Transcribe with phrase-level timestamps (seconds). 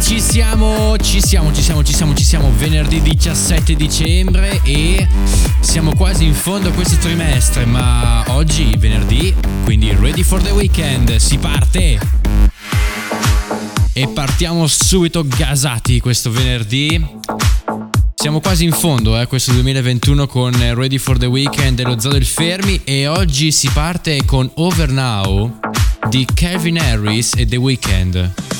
[0.00, 2.52] siamo, ci siamo, ci siamo, ci siamo, ci siamo.
[2.56, 5.06] Venerdì 17 dicembre e
[5.60, 9.34] siamo quasi in fondo a questo trimestre, ma oggi venerdì,
[9.64, 11.98] quindi ready for the weekend, si parte!
[13.92, 17.04] E partiamo subito gasati questo venerdì.
[18.14, 22.12] Siamo quasi in fondo, eh, questo 2021 con Ready for the Weekend e lo Zoo
[22.12, 25.58] del Fermi e oggi si parte con Over Now
[26.08, 28.59] di Kevin Harris e The Weeknd.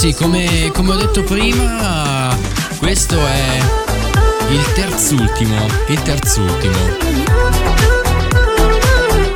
[0.00, 2.34] Sì, come, come ho detto prima,
[2.78, 3.58] questo è
[4.48, 6.74] il terzultimo, il terzultimo.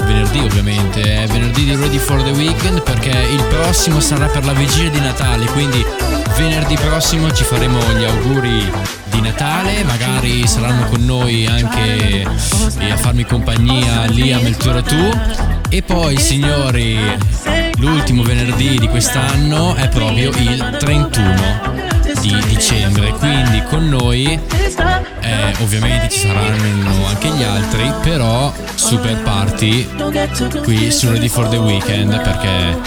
[0.06, 4.54] Venerdì ovviamente, è venerdì di Ready for the Weekend perché il prossimo sarà per la
[4.54, 5.84] vigilia di Natale, quindi
[6.38, 8.72] venerdì prossimo ci faremo gli auguri
[9.10, 12.26] di Natale, magari saranno con noi anche
[12.90, 15.12] a farmi compagnia e il tuo tu.
[15.68, 16.98] E poi signori,
[17.84, 21.72] l'ultimo venerdì di quest'anno è proprio il 31
[22.20, 24.40] di dicembre, quindi con noi
[25.20, 29.86] eh, ovviamente ci saranno anche gli altri, però super party
[30.62, 32.80] qui su Ready for the Weekend perché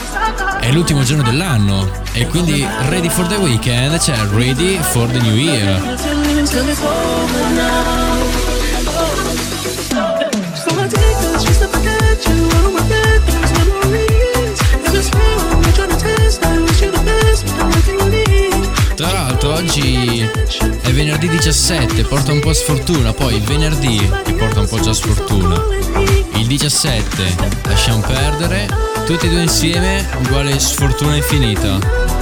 [0.62, 5.36] è l'ultimo giorno dell'anno e quindi Ready for the Weekend, cioè Ready for the New
[5.36, 5.96] Year.
[18.96, 20.28] Tra l'altro oggi
[20.82, 25.62] è venerdì 17, porta un po' sfortuna, poi venerdì che porta un po' già sfortuna.
[26.34, 27.36] Il 17
[27.66, 28.68] lasciamo perdere,
[29.06, 32.17] tutti e due insieme uguale sfortuna infinita.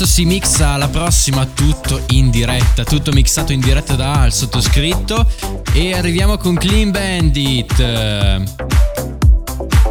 [0.00, 5.26] Adesso si mixa la prossima tutto in diretta, tutto mixato in diretta dal sottoscritto
[5.74, 7.78] e arriviamo con Clean Bandit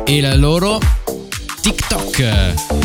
[0.05, 0.79] e la loro
[1.61, 2.78] TikTok.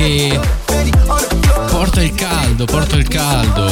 [0.00, 0.40] Che
[1.68, 3.66] porta il caldo, porta il caldo.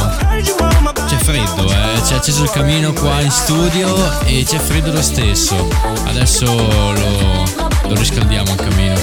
[1.06, 2.02] C'è freddo, eh.
[2.02, 5.66] C'è acceso il camino qua in studio e c'è freddo lo stesso.
[6.06, 7.44] Adesso lo,
[7.88, 8.94] lo riscaldiamo il camino.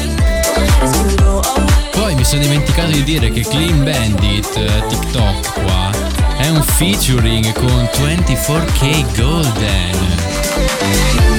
[1.91, 5.89] Poi mi sono dimenticato di dire che Clean Bandit eh, TikTok qua
[6.37, 11.34] è un featuring con 24K Golden.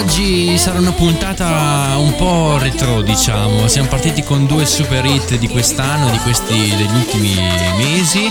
[0.00, 3.68] Oggi sarà una puntata un po' retro, diciamo.
[3.68, 7.34] Siamo partiti con due super hit di quest'anno, di questi degli ultimi
[7.76, 8.30] mesi.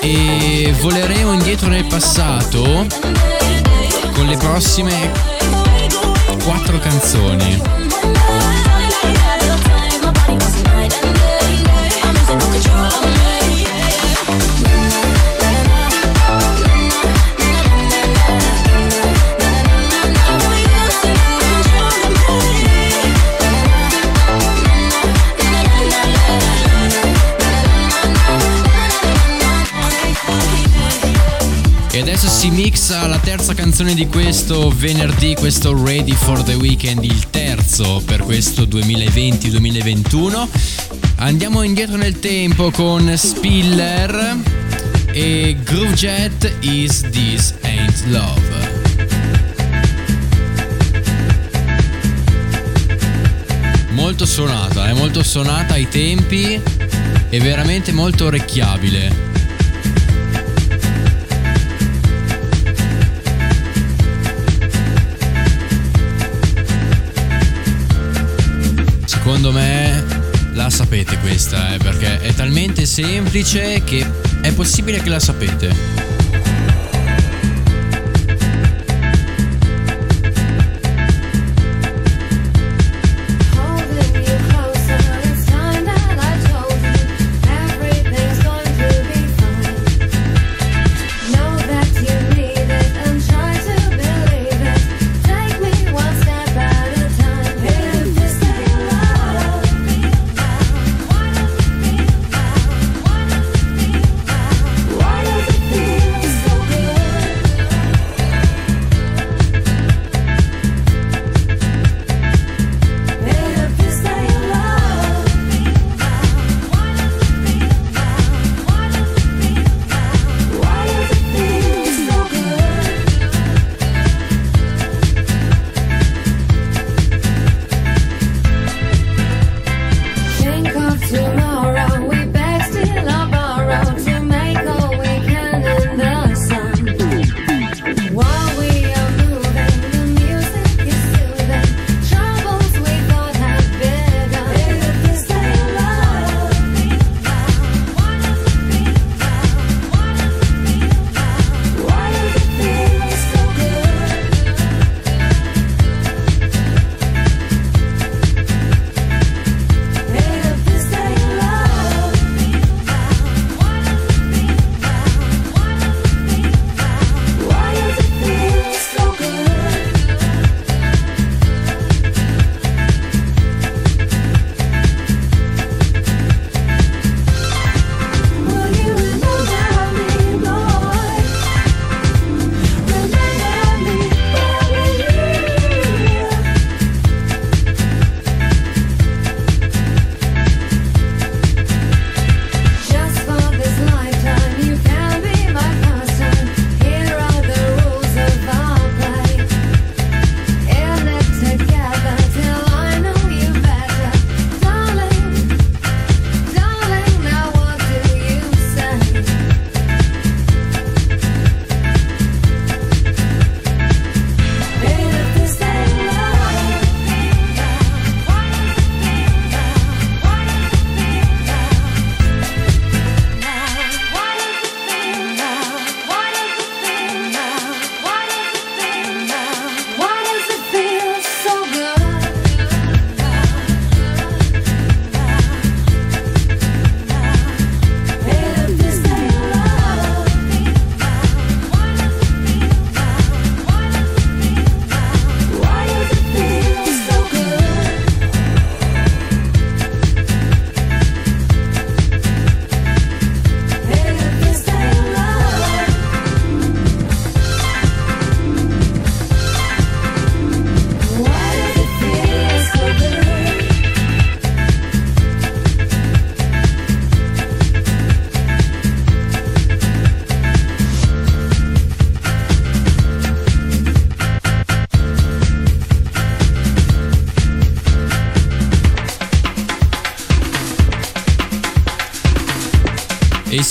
[0.00, 2.86] E voleremo indietro nel passato
[4.12, 5.12] con le prossime
[6.42, 7.60] quattro canzoni.
[31.94, 37.04] E adesso si mixa la terza canzone di questo venerdì, questo Ready for the Weekend,
[37.04, 40.48] il terzo per questo 2020-2021.
[41.16, 44.38] Andiamo indietro nel tempo con Spiller
[45.12, 48.70] e Groove Jet Is This Ain't Love.
[53.90, 56.58] Molto suonata, è molto suonata ai tempi
[57.28, 59.31] e veramente molto orecchiabile.
[69.42, 70.04] Secondo me
[70.52, 74.08] la sapete questa, eh, perché è talmente semplice che
[74.40, 75.74] è possibile che la sapete.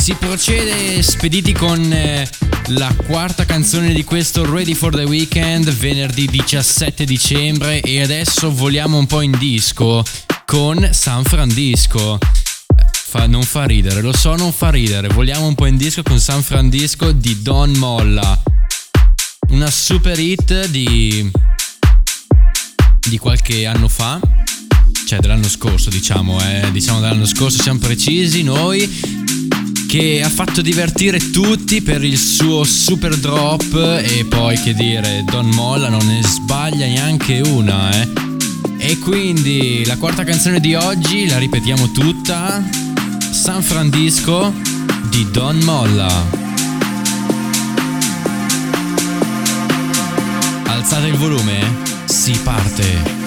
[0.01, 2.27] Si procede spediti con eh,
[2.69, 7.81] la quarta canzone di questo Ready for the Weekend, venerdì 17 dicembre.
[7.81, 10.03] E adesso voliamo un po' in disco
[10.47, 12.17] con San Francisco.
[12.91, 15.07] Fa- non fa ridere, lo so, non fa ridere.
[15.09, 18.41] Voliamo un po' in disco con San Francisco di Don Molla.
[19.49, 21.29] Una super hit di.
[23.07, 24.19] di qualche anno fa.
[25.05, 26.71] Cioè dell'anno scorso, diciamo, eh.
[26.71, 29.40] Diciamo dell'anno scorso, siamo precisi noi.
[29.91, 33.75] Che ha fatto divertire tutti per il suo super drop.
[34.01, 38.07] E poi che dire, Don Molla non ne sbaglia neanche una, eh.
[38.77, 42.63] E quindi la quarta canzone di oggi la ripetiamo tutta.
[43.31, 44.53] San Francisco
[45.09, 46.25] di Don Molla.
[50.67, 51.59] Alzate il volume,
[52.05, 53.20] si parte.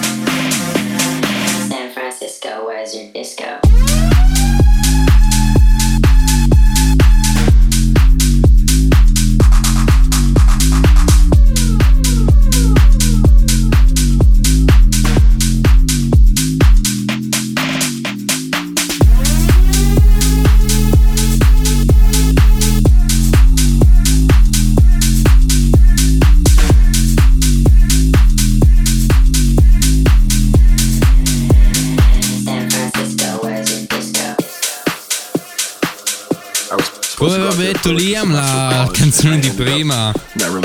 [37.74, 40.12] Detto Liam, la canzone di prima,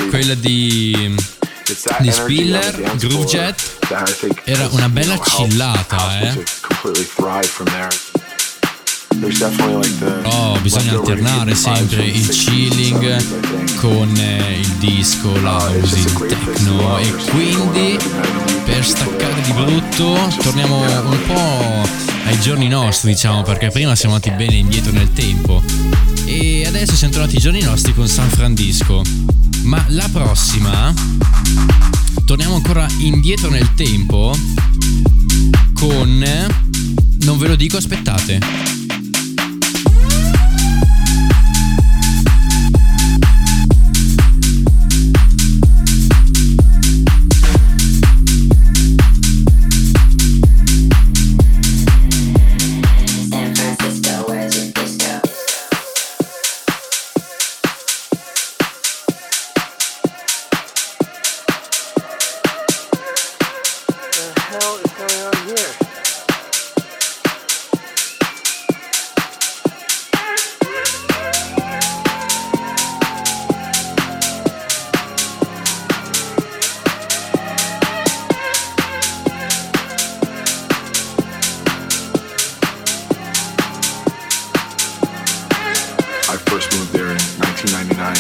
[0.09, 1.15] quella di,
[1.99, 3.77] di Spiller, Groove Jet,
[4.43, 6.43] era una bella chillata, eh.
[10.23, 13.79] Oh, bisogna alternare sempre il 60s and chilling 70s, I think.
[13.79, 17.99] con eh, il disco, la Uh, it's house, just a il techno e quindi
[18.65, 21.89] per staccare di brutto torniamo un po'
[22.25, 25.61] ai giorni nostri diciamo perché prima siamo andati bene indietro nel tempo
[26.69, 29.01] adesso siamo tornati ai giorni nostri con San Francisco.
[29.63, 30.93] Ma la prossima
[32.25, 34.38] torniamo ancora indietro nel tempo
[35.73, 36.25] con
[37.21, 38.78] non ve lo dico aspettate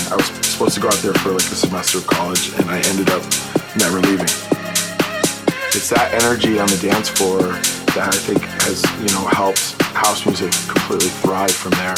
[0.09, 2.81] I was supposed to go out there for like a semester of college, and I
[2.89, 3.21] ended up
[3.77, 4.25] never leaving.
[5.77, 7.53] It's that energy on the dance floor
[7.93, 11.93] that I think has, you know, helped house music completely thrive from there.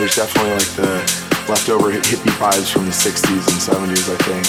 [0.00, 1.04] There's definitely like the
[1.52, 4.44] leftover hippie vibes from the 60s and 70s, I think.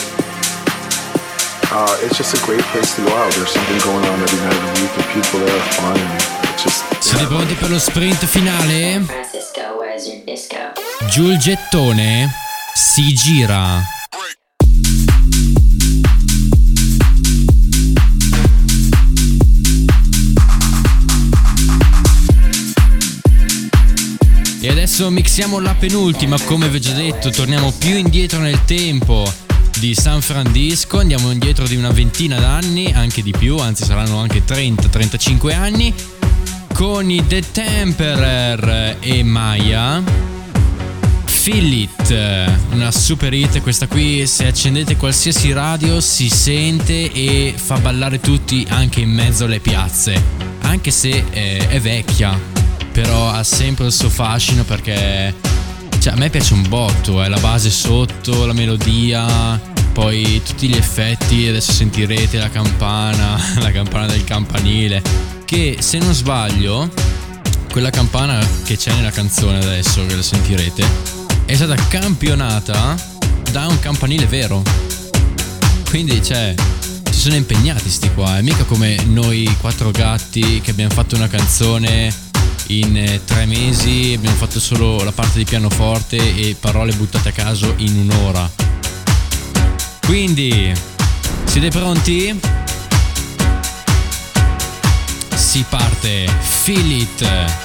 [1.68, 3.28] Uh, it's just a great place to go out.
[3.36, 4.92] There's something going on every night of the week.
[4.96, 6.80] The people there are fun, and it's just.
[7.04, 9.31] siete pronti per lo sprint finale?
[10.06, 10.56] Your disco?
[11.10, 12.32] Giù il gettone
[12.74, 13.84] si gira.
[24.60, 29.32] E adesso mixiamo la penultima, come vi ho già detto, torniamo più indietro nel tempo
[29.78, 34.44] di San Francisco, andiamo indietro di una ventina d'anni, anche di più, anzi saranno anche
[34.46, 35.94] 30-35 anni,
[36.74, 40.04] con i The Temperer e Maya.
[41.26, 42.16] Feel It,
[42.72, 48.66] una super hit, questa qui se accendete qualsiasi radio si sente e fa ballare tutti
[48.70, 50.22] anche in mezzo alle piazze,
[50.62, 52.40] anche se eh, è vecchia,
[52.92, 55.34] però ha sempre il suo fascino perché
[56.00, 59.60] cioè, a me piace un botto, è la base sotto, la melodia,
[59.94, 65.02] poi tutti gli effetti, adesso sentirete la campana, la campana del campanile,
[65.52, 66.90] che se non sbaglio
[67.74, 70.86] quella campana che c'è nella canzone adesso, che la sentirete,
[71.44, 72.96] è stata campionata
[73.52, 74.64] da un campanile vero.
[75.90, 76.56] Quindi, cioè,
[77.10, 78.38] si sono impegnati sti qua.
[78.38, 82.16] È mica come noi quattro gatti che abbiamo fatto una canzone
[82.68, 87.34] in eh, tre mesi, abbiamo fatto solo la parte di pianoforte e parole buttate a
[87.34, 88.50] caso in un'ora.
[90.00, 90.72] Quindi,
[91.44, 92.61] siete pronti?
[95.52, 97.61] Si parte, feel it.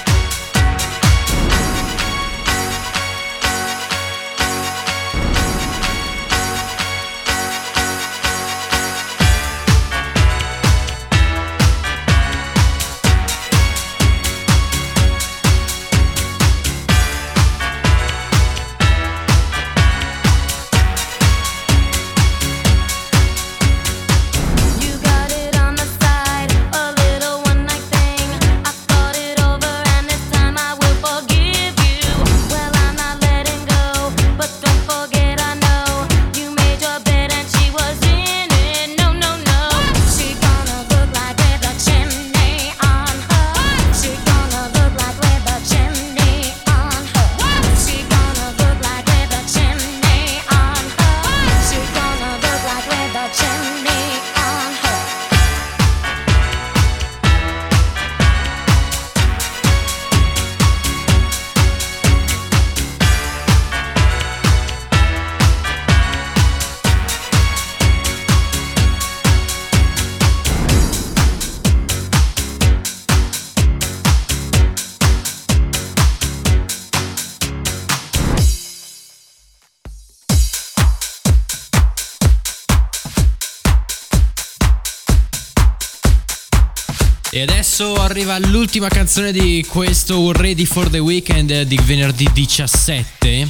[87.36, 93.48] E adesso arriva l'ultima canzone di questo Ready for the Weekend di venerdì 17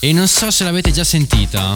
[0.00, 1.74] e non so se l'avete già sentita.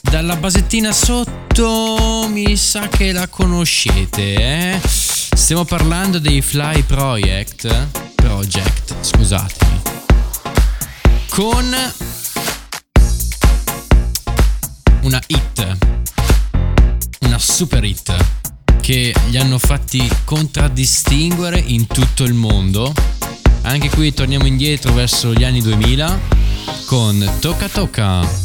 [0.00, 4.80] Dalla basettina sotto mi sa che la conoscete, eh?
[4.82, 9.80] Stiamo parlando dei Fly Project, Project, scusatemi.
[11.28, 11.76] Con
[15.02, 15.76] una hit,
[17.20, 18.41] una super hit
[18.82, 22.92] che li hanno fatti contraddistinguere in tutto il mondo.
[23.62, 26.20] Anche qui torniamo indietro verso gli anni 2000
[26.86, 28.41] con Tocca Tocca.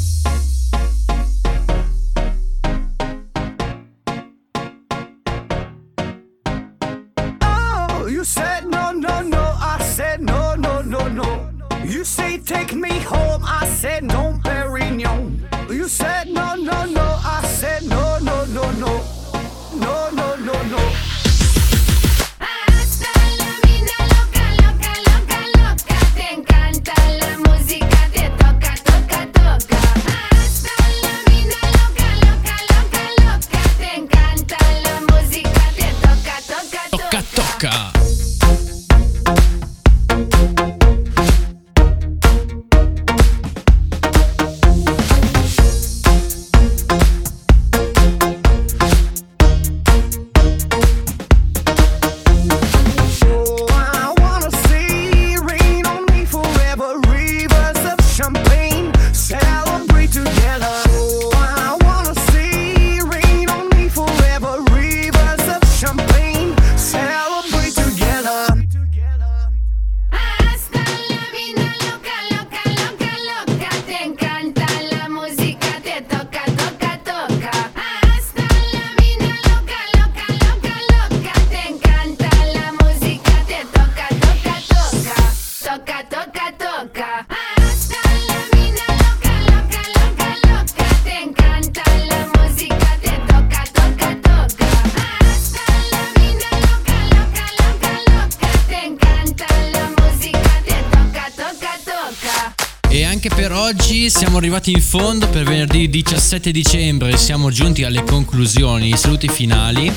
[102.90, 108.04] E anche per oggi siamo arrivati in fondo per venerdì 17 dicembre, siamo giunti alle
[108.04, 109.92] conclusioni, i saluti finali.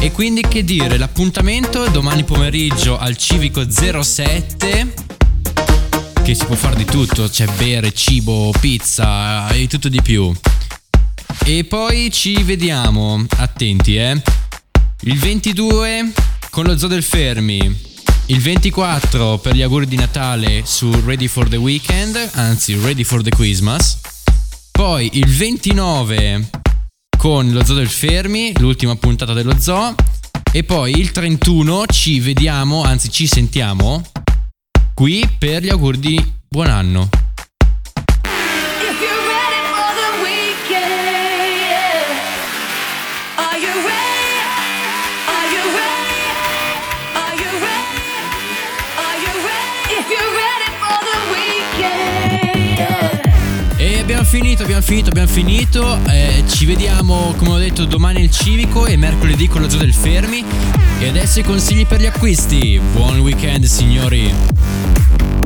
[0.00, 5.06] E quindi che dire, l'appuntamento è domani pomeriggio al Civico 07
[6.28, 10.30] che si può fare di tutto, c'è bere, cibo, pizza e tutto di più.
[11.44, 14.20] E poi ci vediamo, attenti eh,
[15.04, 16.12] il 22
[16.50, 17.74] con lo Zoo del Fermi,
[18.28, 23.22] il 24 per gli auguri di Natale su Ready for the Weekend, anzi Ready for
[23.22, 23.98] the Christmas.
[24.70, 26.50] Poi il 29
[27.16, 29.94] con lo Zoo del Fermi, l'ultima puntata dello Zoo.
[30.52, 34.02] E poi il 31 ci vediamo, anzi ci sentiamo
[34.94, 37.08] qui per gli auguri di buon anno.
[54.28, 55.98] Finito, abbiamo finito, abbiamo finito.
[56.06, 59.94] Eh, ci vediamo, come ho detto, domani al Civico e mercoledì con lo Zoo del
[59.94, 60.44] Fermi.
[61.00, 62.78] E adesso i consigli per gli acquisti.
[62.92, 65.37] Buon weekend, signori.